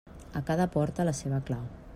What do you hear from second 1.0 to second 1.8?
la seva clau.